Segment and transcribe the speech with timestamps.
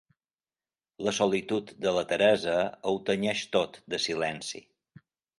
[1.07, 2.55] La solitud de la Teresa
[2.91, 4.63] ho tenyeix tot de silenci.